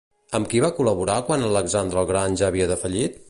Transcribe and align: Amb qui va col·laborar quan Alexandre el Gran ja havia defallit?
Amb 0.37 0.47
qui 0.53 0.61
va 0.63 0.71
col·laborar 0.77 1.19
quan 1.29 1.45
Alexandre 1.49 2.03
el 2.05 2.09
Gran 2.13 2.41
ja 2.43 2.49
havia 2.49 2.71
defallit? 2.75 3.19